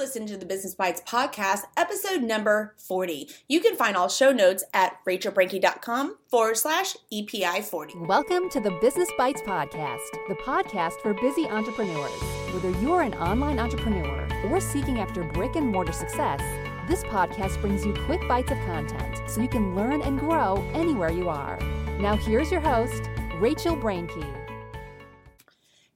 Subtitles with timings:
[0.00, 3.28] listening to the Business Bites podcast, episode number 40.
[3.48, 7.98] You can find all show notes at rachelbrenke.com forward slash EPI 40.
[7.98, 12.18] Welcome to the Business Bites podcast, the podcast for busy entrepreneurs.
[12.54, 16.40] Whether you're an online entrepreneur or seeking after brick and mortar success,
[16.88, 21.10] this podcast brings you quick bites of content so you can learn and grow anywhere
[21.10, 21.58] you are.
[21.98, 24.39] Now, here's your host, Rachel Brenke.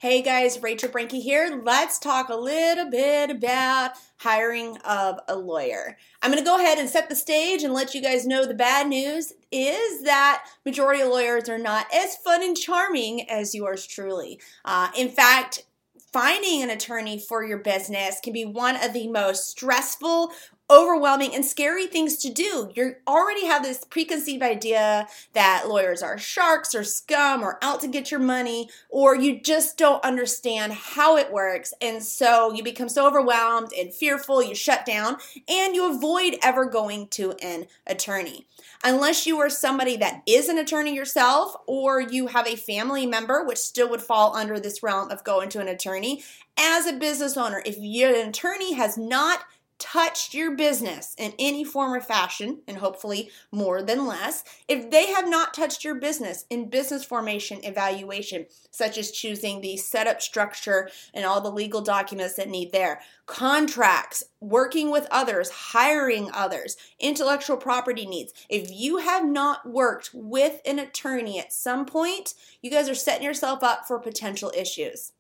[0.05, 1.63] Hey guys, Rachel Brenke here.
[1.65, 5.97] Let's talk a little bit about hiring of a lawyer.
[6.21, 8.53] I'm going to go ahead and set the stage and let you guys know the
[8.53, 13.87] bad news is that majority of lawyers are not as fun and charming as yours
[13.87, 14.39] truly.
[14.63, 15.65] Uh, in fact,
[16.13, 20.33] finding an attorney for your business can be one of the most stressful,
[20.71, 22.71] overwhelming and scary things to do.
[22.75, 27.89] You already have this preconceived idea that lawyers are sharks or scum or out to
[27.89, 31.75] get your money, or you just don't understand how it works.
[31.81, 35.19] And so you become so overwhelmed and fearful, you shut down,
[35.49, 38.47] and you avoid ever going to an attorney.
[38.83, 43.45] Unless you are somebody that is an attorney yourself, or you have a family member,
[43.45, 46.23] which still would fall under this realm of going to an attorney.
[46.57, 49.41] As a business owner, if your attorney has not
[49.85, 55.09] touched your business in any form or fashion, and hopefully more than less, if they
[55.09, 60.89] have not touched your business in business formation evaluation, such as choosing the setup structure
[61.13, 67.59] and all the legal documents that need there, contracts, working with others, hiring others, intellectual
[67.59, 72.33] property needs, if you have not worked with an attorney at some point,
[72.63, 75.13] you guys are setting yourself up for potential issues.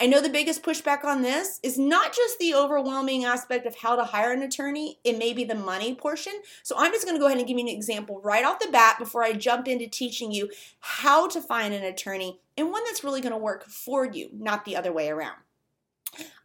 [0.00, 3.96] I know the biggest pushback on this is not just the overwhelming aspect of how
[3.96, 6.34] to hire an attorney, it may be the money portion.
[6.62, 8.68] So I'm just going to go ahead and give you an example right off the
[8.70, 13.02] bat before I jump into teaching you how to find an attorney and one that's
[13.02, 15.36] really going to work for you, not the other way around.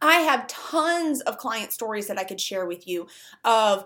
[0.00, 3.06] I have tons of client stories that I could share with you
[3.44, 3.84] of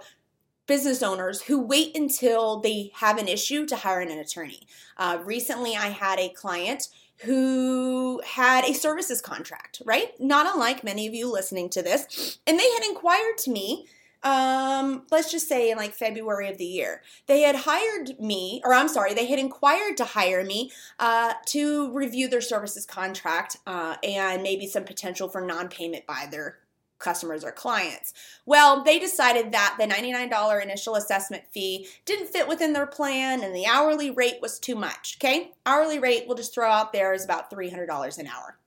[0.67, 4.61] business owners who wait until they have an issue to hire an attorney.
[4.97, 6.89] Uh, recently, I had a client
[7.25, 10.19] who had a services contract, right?
[10.21, 12.39] Not unlike many of you listening to this.
[12.47, 13.87] And they had inquired to me,
[14.23, 17.03] um, let's just say in like February of the year.
[17.27, 21.93] They had hired me, or I'm sorry, they had inquired to hire me uh, to
[21.93, 26.59] review their services contract uh, and maybe some potential for non payment by their
[27.03, 28.15] customers or clients.
[28.47, 33.55] Well, they decided that the $99 initial assessment fee didn't fit within their plan and
[33.55, 35.19] the hourly rate was too much.
[35.21, 38.59] Okay, hourly rate we'll just throw out there is about $300 an hour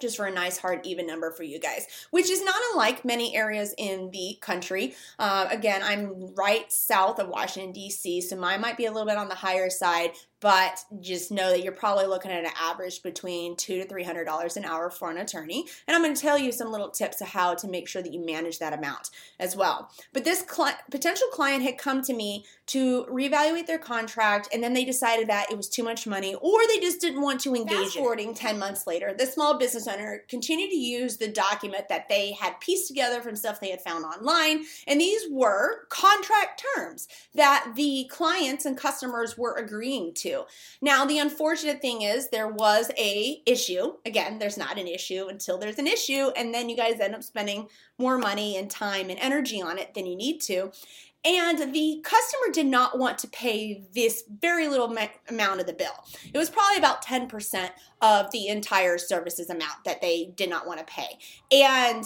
[0.00, 3.36] just for a nice hard even number for you guys which is not unlike many
[3.36, 8.76] areas in the country uh, again i'm right south of washington d.c so mine might
[8.76, 10.10] be a little bit on the higher side
[10.44, 14.26] but just know that you're probably looking at an average between two to three hundred
[14.26, 15.64] dollars an hour for an attorney.
[15.88, 18.12] And I'm going to tell you some little tips of how to make sure that
[18.12, 19.08] you manage that amount
[19.40, 19.90] as well.
[20.12, 20.44] But this
[20.90, 25.50] potential client had come to me to reevaluate their contract, and then they decided that
[25.50, 27.78] it was too much money, or they just didn't want to engage.
[27.78, 32.10] Fast forwarding ten months later, the small business owner continued to use the document that
[32.10, 37.08] they had pieced together from stuff they had found online, and these were contract terms
[37.34, 40.33] that the clients and customers were agreeing to.
[40.80, 43.94] Now, the unfortunate thing is there was a issue.
[44.04, 47.22] Again, there's not an issue until there's an issue, and then you guys end up
[47.22, 47.68] spending
[47.98, 50.72] more money and time and energy on it than you need to.
[51.24, 55.72] And the customer did not want to pay this very little ma- amount of the
[55.72, 56.04] bill.
[56.32, 57.70] It was probably about 10%
[58.02, 61.18] of the entire services amount that they did not want to pay.
[61.50, 62.04] And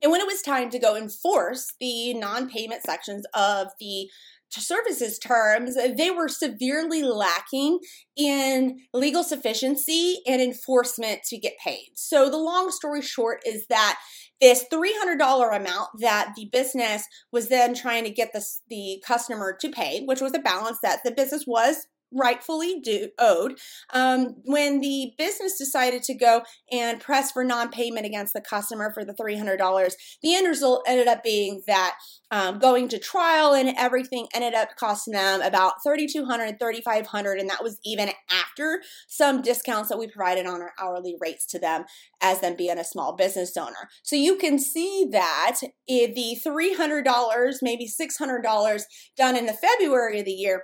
[0.00, 4.08] and when it was time to go enforce the non-payment sections of the
[4.50, 7.80] services terms, they were severely lacking
[8.16, 11.90] in legal sufficiency and enforcement to get paid.
[11.94, 13.98] So, the long story short is that
[14.40, 19.68] this $300 amount that the business was then trying to get the, the customer to
[19.68, 22.82] pay, which was a balance that the business was rightfully
[23.18, 23.58] owed.
[23.92, 29.04] Um, when the business decided to go and press for non-payment against the customer for
[29.04, 29.92] the $300,
[30.22, 31.96] the end result ended up being that
[32.30, 37.62] um, going to trial and everything ended up costing them about $3,200, $3,500, and that
[37.62, 41.84] was even after some discounts that we provided on our hourly rates to them
[42.20, 43.88] as them being a small business owner.
[44.02, 48.82] So you can see that the $300, maybe $600
[49.16, 50.62] done in the February of the year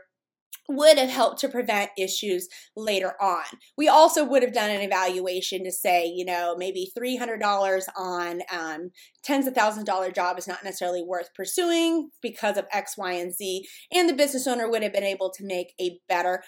[0.68, 3.44] would have helped to prevent issues later on.
[3.76, 8.90] We also would have done an evaluation to say, you know, maybe $300 on um,
[9.22, 13.32] tens of thousand dollar job is not necessarily worth pursuing because of X, Y, and
[13.34, 13.66] Z.
[13.92, 16.42] And the business owner would have been able to make a better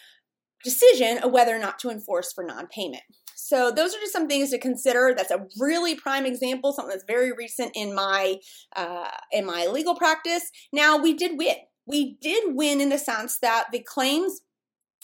[0.65, 3.03] decision of whether or not to enforce for non payment.
[3.35, 5.15] so those are just some things to consider.
[5.17, 8.37] That's a really prime example, something that's very recent in my
[8.75, 10.51] uh, in my legal practice.
[10.73, 11.57] Now we did win.
[11.87, 14.41] We did win in the sense that the claims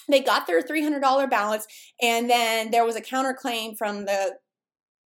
[0.08, 1.67] they got their $300 balance
[2.00, 4.37] and then there was a counterclaim from the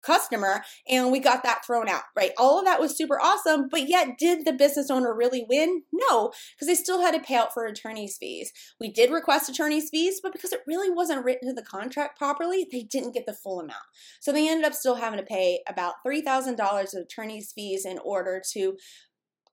[0.07, 2.31] customer and we got that thrown out, right?
[2.39, 5.83] All of that was super awesome, but yet did the business owner really win?
[5.93, 8.53] No, because they still had to pay out for attorney's fees.
[8.79, 12.67] We did request attorney's fees, but because it really wasn't written to the contract properly,
[12.71, 13.83] they didn't get the full amount.
[14.21, 18.41] So they ended up still having to pay about $3,000 of attorney's fees in order
[18.53, 18.77] to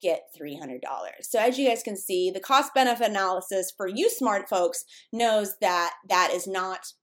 [0.04, 0.82] get $300.
[1.22, 5.56] So as you guys can see, the cost benefit analysis for you smart folks knows
[5.62, 6.94] that that is not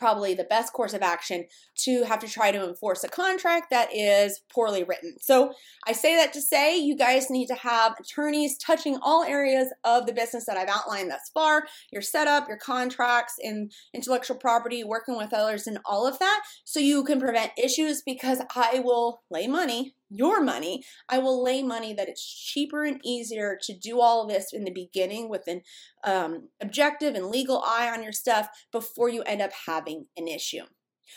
[0.00, 1.44] probably the best course of action
[1.76, 5.14] to have to try to enforce a contract that is poorly written.
[5.20, 5.52] So
[5.86, 10.06] I say that to say you guys need to have attorneys touching all areas of
[10.06, 15.16] the business that I've outlined thus far your setup, your contracts, and intellectual property, working
[15.16, 19.46] with others, and all of that so you can prevent issues because I will lay
[19.46, 24.22] money your money, I will lay money that it's cheaper and easier to do all
[24.22, 25.62] of this in the beginning with an
[26.04, 30.64] um, objective and legal eye on your stuff before you end up having an issue.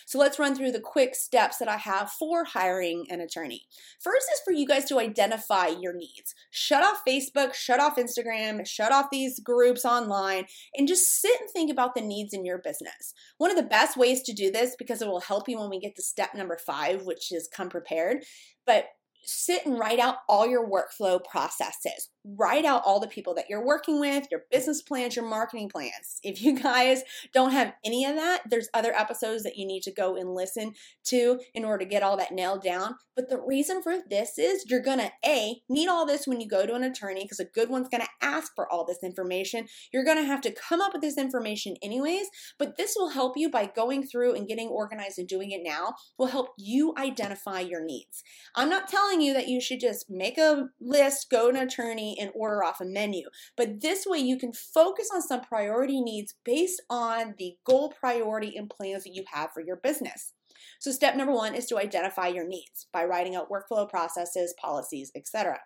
[0.06, 3.68] So let's run through the quick steps that I have for hiring an attorney.
[4.02, 6.34] First is for you guys to identify your needs.
[6.50, 11.50] Shut off Facebook, shut off Instagram, shut off these groups online, and just sit and
[11.50, 13.14] think about the needs in your business.
[13.38, 15.80] One of the best ways to do this, because it will help you when we
[15.80, 18.24] get to step number five, which is come prepared,
[18.66, 18.86] but
[19.24, 22.10] sit and write out all your workflow processes.
[22.26, 26.20] Write out all the people that you're working with, your business plans, your marketing plans.
[26.34, 27.04] If you guys
[27.34, 30.74] don't have any of that, there's other episodes that you need to go and listen
[31.08, 32.96] to in order to get all that nailed down.
[33.16, 36.66] But the reason for this is you're gonna A, need all this when you go
[36.66, 39.68] to an attorney because a good one's gonna ask for all this information.
[39.92, 42.28] You're gonna have to come up with this information anyways,
[42.58, 45.94] but this will help you by going through and getting organized and doing it now,
[46.18, 48.24] will help you identify your needs.
[48.56, 51.68] I'm not telling telling you that you should just make a list, go to an
[51.68, 53.28] attorney, and order off a menu.
[53.58, 58.56] But this way, you can focus on some priority needs based on the goal, priority,
[58.58, 60.34] and plans that you have for your business.
[60.80, 65.12] So, step number one is to identify your needs by writing out workflow processes, policies,
[65.16, 65.60] etc.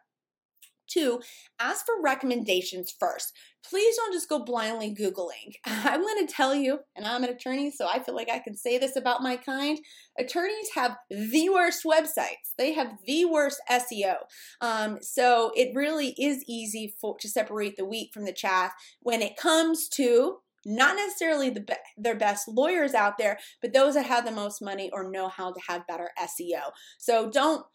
[0.87, 1.21] Two,
[1.59, 3.33] ask for recommendations first.
[3.69, 5.55] Please don't just go blindly Googling.
[5.65, 8.55] I'm going to tell you, and I'm an attorney, so I feel like I can
[8.55, 9.79] say this about my kind.
[10.17, 14.15] Attorneys have the worst websites, they have the worst SEO.
[14.61, 19.21] Um, so it really is easy for, to separate the wheat from the chaff when
[19.21, 24.05] it comes to not necessarily the be- their best lawyers out there, but those that
[24.05, 26.71] have the most money or know how to have better SEO.
[26.97, 27.65] So don't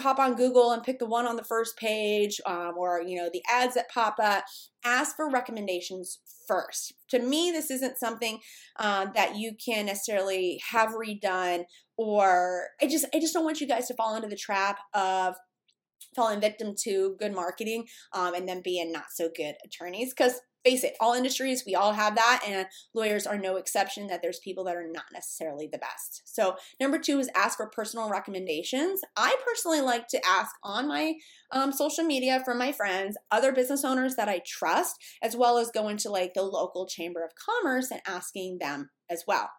[0.00, 3.30] hop on Google and pick the one on the first page um, or, you know,
[3.32, 4.44] the ads that pop up.
[4.84, 6.92] Ask for recommendations first.
[7.10, 8.40] To me, this isn't something
[8.78, 11.64] uh, that you can necessarily have redone
[11.96, 15.36] or I just I just don't want you guys to fall into the trap of
[16.14, 20.84] falling victim to good marketing um, and then being not so good attorneys because face
[20.84, 24.64] it, all industries, we all have that, and lawyers are no exception that there's people
[24.64, 26.22] that are not necessarily the best.
[26.24, 29.00] So, number two is ask for personal recommendations.
[29.16, 31.14] I personally like to ask on my
[31.50, 35.70] um, social media from my friends, other business owners that I trust, as well as
[35.70, 39.50] going to like the local chamber of commerce and asking them as well.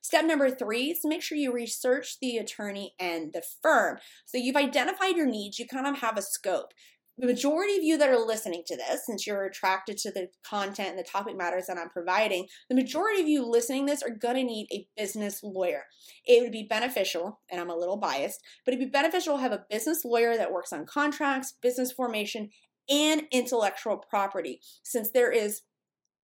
[0.00, 3.98] Step number three is to make sure you research the attorney and the firm.
[4.26, 6.72] So you've identified your needs, you kind of have a scope
[7.18, 10.90] the majority of you that are listening to this, since you're attracted to the content
[10.90, 14.44] and the topic matters that I'm providing, the majority of you listening this are to
[14.44, 15.84] need a business lawyer.
[16.24, 19.52] It would be beneficial, and I'm a little biased, but it'd be beneficial to have
[19.52, 22.50] a business lawyer that works on contracts, business formation,
[22.88, 25.62] and intellectual property, since there is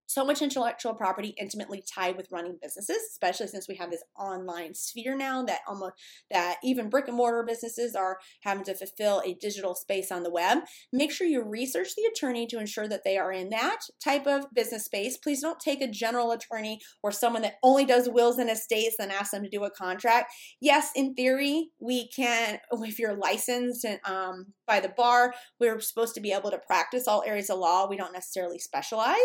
[0.07, 4.75] so much intellectual property intimately tied with running businesses especially since we have this online
[4.75, 5.95] sphere now that almost
[6.31, 10.31] that even brick and mortar businesses are having to fulfill a digital space on the
[10.31, 10.59] web.
[10.93, 14.47] Make sure you research the attorney to ensure that they are in that type of
[14.55, 15.17] business space.
[15.17, 19.13] Please don't take a general attorney or someone that only does wills and estates and
[19.13, 20.33] ask them to do a contract.
[20.61, 26.15] Yes in theory we can if you're licensed and, um, by the bar we're supposed
[26.15, 29.19] to be able to practice all areas of law we don't necessarily specialize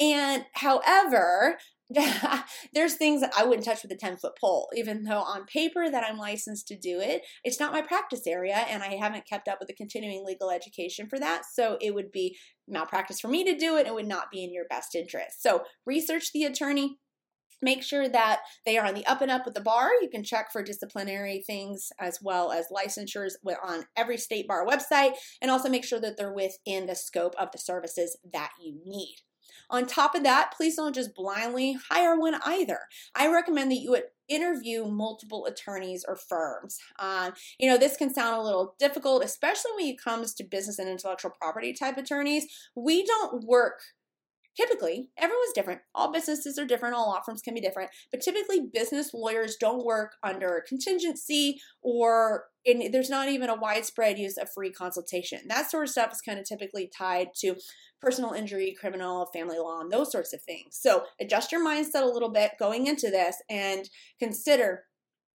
[0.00, 1.58] and however,
[2.74, 5.90] there's things that I wouldn't touch with a 10 foot pole, even though on paper
[5.90, 7.22] that I'm licensed to do it.
[7.44, 11.08] It's not my practice area, and I haven't kept up with the continuing legal education
[11.08, 11.42] for that.
[11.52, 12.36] So it would be
[12.66, 13.86] malpractice for me to do it.
[13.86, 15.42] It would not be in your best interest.
[15.42, 16.98] So research the attorney.
[17.64, 19.88] Make sure that they are on the up and up with the bar.
[20.02, 23.32] You can check for disciplinary things as well as licensures
[23.64, 27.50] on every state bar website, and also make sure that they're within the scope of
[27.52, 29.16] the services that you need.
[29.70, 32.80] On top of that, please don't just blindly hire one either.
[33.14, 36.78] I recommend that you would interview multiple attorneys or firms.
[36.98, 40.78] Um, you know, this can sound a little difficult, especially when it comes to business
[40.78, 42.46] and intellectual property type attorneys.
[42.76, 43.80] We don't work
[44.56, 45.80] typically everyone's different.
[45.94, 46.94] All businesses are different.
[46.94, 47.90] All law firms can be different.
[48.10, 54.18] But typically business lawyers don't work under contingency or in, there's not even a widespread
[54.18, 55.40] use of free consultation.
[55.48, 57.56] That sort of stuff is kind of typically tied to
[58.00, 60.78] personal injury criminal family law and those sorts of things.
[60.80, 64.84] So adjust your mindset a little bit going into this and consider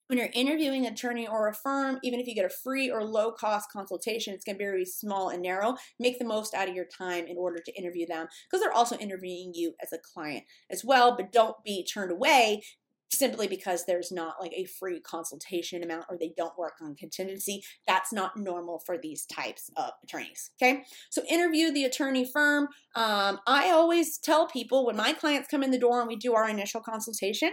[0.08, 3.04] when you're interviewing an attorney or a firm, even if you get a free or
[3.04, 5.76] low cost consultation, it's going to be very small and narrow.
[6.00, 8.96] Make the most out of your time in order to interview them because they're also
[8.96, 11.16] interviewing you as a client as well.
[11.16, 12.62] But don't be turned away
[13.10, 17.62] simply because there's not like a free consultation amount or they don't work on contingency.
[17.86, 20.50] That's not normal for these types of attorneys.
[20.60, 22.68] Okay, so interview the attorney firm.
[22.94, 26.34] Um, I always tell people when my clients come in the door and we do
[26.34, 27.52] our initial consultation,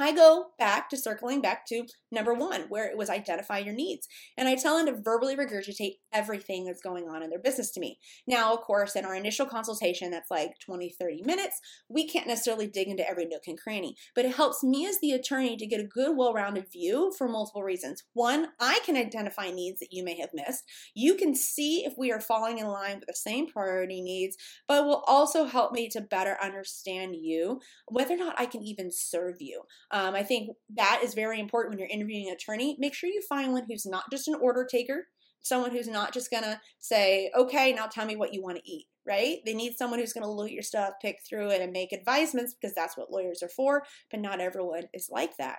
[0.00, 4.06] I go back to circling back to number one, where it was identify your needs.
[4.36, 7.80] And I tell them to verbally regurgitate everything that's going on in their business to
[7.80, 7.98] me.
[8.26, 12.66] Now, of course, in our initial consultation, that's like 20, 30 minutes, we can't necessarily
[12.66, 15.80] dig into every nook and cranny, but it helps me as the attorney to get
[15.80, 18.04] a good, well rounded view for multiple reasons.
[18.12, 20.64] One, I can identify needs that you may have missed.
[20.94, 24.36] You can see if we are falling in line with the same priority needs,
[24.68, 28.62] but it will also help me to better understand you, whether or not I can
[28.62, 29.62] even serve you.
[29.90, 32.76] Um, I think that is very important when you're interviewing an attorney.
[32.78, 35.06] Make sure you find one who's not just an order taker,
[35.42, 38.86] someone who's not just to say, okay, now tell me what you want to eat,
[39.06, 39.38] right?
[39.44, 42.54] They need someone who's to look at your stuff, pick through it, and make advisements
[42.54, 45.58] because that's what lawyers are for, but not everyone is like that.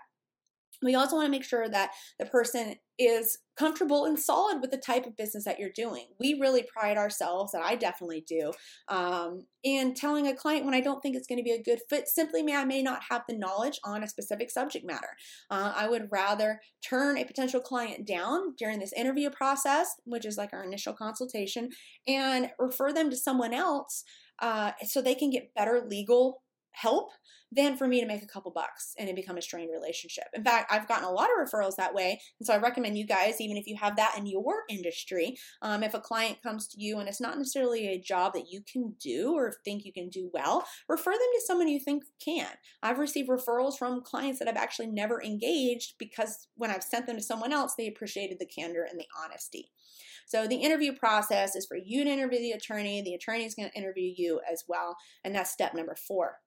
[0.81, 4.77] We also want to make sure that the person is comfortable and solid with the
[4.77, 6.07] type of business that you're doing.
[6.19, 8.51] We really pride ourselves, and I definitely do,
[8.87, 11.79] um, in telling a client when I don't think it's going to be a good
[11.89, 15.09] fit, simply may I may not have the knowledge on a specific subject matter.
[15.49, 20.37] Uh, I would rather turn a potential client down during this interview process, which is
[20.37, 21.69] like our initial consultation,
[22.07, 24.03] and refer them to someone else
[24.39, 26.42] uh, so they can get better legal
[26.73, 27.11] help
[27.55, 30.25] than for me to make a couple bucks and it become a strained relationship.
[30.33, 32.19] In fact, I've gotten a lot of referrals that way.
[32.39, 35.83] And so I recommend you guys, even if you have that in your industry, um,
[35.83, 38.95] if a client comes to you and it's not necessarily a job that you can
[38.99, 42.49] do or think you can do well, refer them to someone you think can.
[42.81, 47.17] I've received referrals from clients that I've actually never engaged because when I've sent them
[47.17, 49.69] to someone else, they appreciated the candor and the honesty.
[50.25, 53.01] So the interview process is for you to interview the attorney.
[53.01, 54.95] The attorney is going to interview you as well.
[55.23, 56.37] And that's step number four.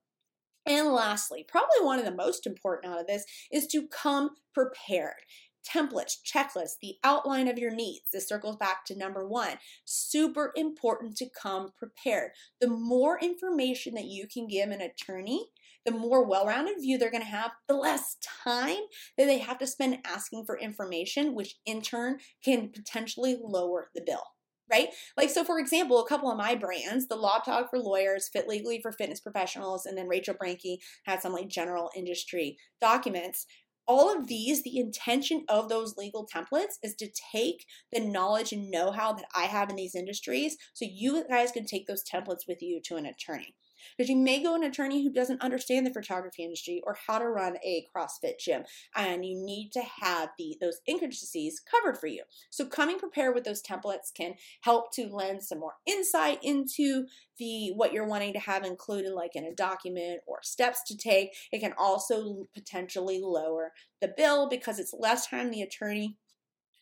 [0.67, 5.23] And lastly, probably one of the most important out of this is to come prepared.
[5.67, 8.11] Templates, checklists, the outline of your needs.
[8.13, 9.59] This circles back to number one.
[9.85, 12.31] Super important to come prepared.
[12.61, 15.47] The more information that you can give an attorney,
[15.85, 18.83] the more well rounded view they're going to have, the less time
[19.19, 24.03] that they have to spend asking for information, which in turn can potentially lower the
[24.05, 24.36] bill
[24.71, 24.89] right?
[25.17, 28.49] Like, so for example, a couple of my brands, the Law Tog for lawyers, Fit
[28.49, 33.47] Legally for fitness professionals, and then Rachel Brenke had some like general industry documents.
[33.89, 38.69] All of these, the intention of those legal templates is to take the knowledge and
[38.69, 42.49] know how that I have in these industries so you guys can take those templates
[42.49, 43.55] with you to an attorney.
[43.97, 47.29] Because you may go an attorney who doesn't understand the photography industry or how to
[47.29, 48.65] run a CrossFit gym,
[48.95, 52.23] and you need to have the those intricacies covered for you.
[52.51, 57.07] So coming prepared with those templates can help to lend some more insight into
[57.39, 61.35] the what you're wanting to have included like in a document or steps to take.
[61.53, 66.17] It can also potentially lower the bill because it's less time the attorney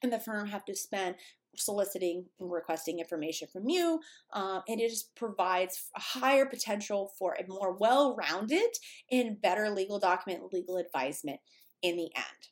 [0.02, 1.16] and the firm have to spend
[1.56, 4.00] soliciting and requesting information from you.
[4.32, 8.70] Um, and it just provides a higher potential for a more well rounded
[9.10, 11.40] and better legal document, legal advisement
[11.82, 12.48] in the end.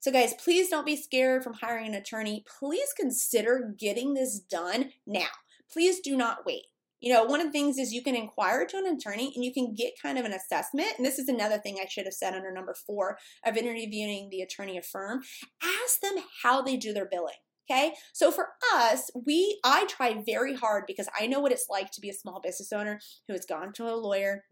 [0.00, 2.44] So, guys, please don't be scared from hiring an attorney.
[2.60, 5.26] Please consider getting this done now.
[5.72, 6.66] Please do not wait.
[7.00, 9.52] You know, one of the things is you can inquire to an attorney and you
[9.52, 10.88] can get kind of an assessment.
[10.96, 14.40] And this is another thing I should have said under number four of interviewing the
[14.40, 15.20] attorney of firm.
[15.62, 17.34] Ask them how they do their billing.
[17.68, 17.94] Okay.
[18.12, 22.00] So for us, we, I try very hard because I know what it's like to
[22.00, 24.44] be a small business owner who has gone to a lawyer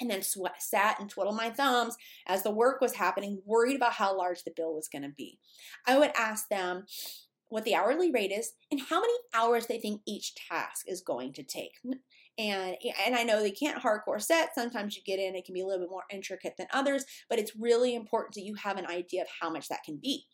[0.00, 1.96] and then sat and twiddled my thumbs
[2.26, 5.38] as the work was happening, worried about how large the bill was going to be.
[5.86, 6.84] I would ask them
[7.48, 11.32] what the hourly rate is and how many hours they think each task is going
[11.34, 11.78] to take.
[12.38, 12.76] And,
[13.06, 14.54] and I know they can't hardcore set.
[14.54, 17.38] Sometimes you get in, it can be a little bit more intricate than others, but
[17.38, 20.24] it's really important that you have an idea of how much that can be.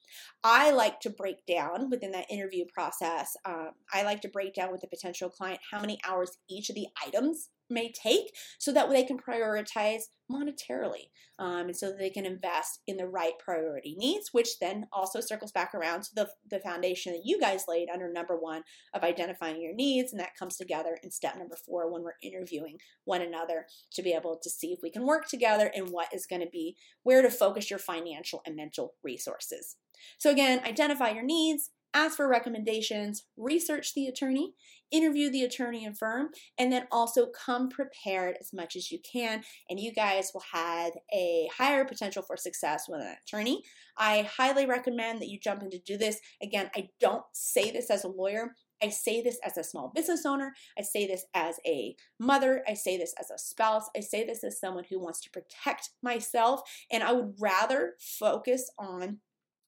[0.42, 4.72] I like to break down within that interview process, um, I like to break down
[4.72, 8.90] with the potential client how many hours each of the items may take so that
[8.90, 13.94] they can prioritize monetarily um, and so that they can invest in the right priority
[13.98, 17.88] needs which then also circles back around to the, the foundation that you guys laid
[17.92, 18.62] under number one
[18.94, 22.78] of identifying your needs and that comes together in step number four when we're interviewing
[23.04, 26.26] one another to be able to see if we can work together and what is
[26.26, 29.76] going to be where to focus your financial and mental resources.
[30.18, 34.54] So again identify your needs ask for recommendations, research the attorney,
[34.90, 39.42] interview the attorney and firm, and then also come prepared as much as you can.
[39.68, 43.62] And you guys will have a higher potential for success with an attorney.
[43.96, 46.20] I highly recommend that you jump in to do this.
[46.42, 48.54] Again, I don't say this as a lawyer.
[48.82, 50.54] I say this as a small business owner.
[50.76, 52.64] I say this as a mother.
[52.68, 53.88] I say this as a spouse.
[53.96, 56.62] I say this as someone who wants to protect myself.
[56.90, 59.18] And I would rather focus on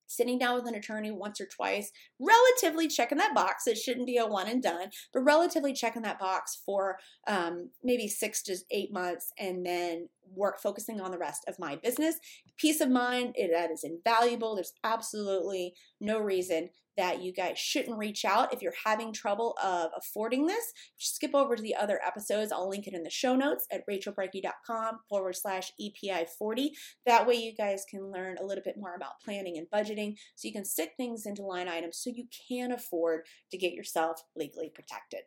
[0.07, 3.67] sitting down with an attorney once or twice, relatively checking that box.
[3.67, 8.09] It shouldn't be a one and done, but relatively checking that box for um, maybe
[8.09, 12.17] six to eight months and then work focusing on the rest of my business.
[12.59, 14.55] Peace of mind, it, that is invaluable.
[14.55, 19.91] There's absolutely no reason that you guys shouldn't reach out if you're having trouble of
[19.97, 20.73] affording this.
[20.97, 22.53] skip over to the other episodes.
[22.53, 26.73] I'll link it in the show notes at rachelbrenke.com forward slash EPI 40.
[27.07, 30.47] That way you guys can learn a little bit more about planning and budgeting so
[30.47, 34.71] you can stick things into line items so you can afford to get yourself legally
[34.73, 35.21] protected.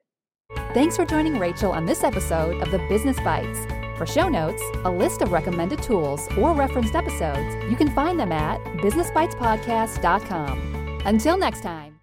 [0.73, 3.86] Thanks for joining Rachel on this episode of the Business Bites.
[3.97, 8.31] For show notes, a list of recommended tools, or referenced episodes, you can find them
[8.31, 11.01] at businessbitespodcast.com.
[11.05, 11.96] Until next time.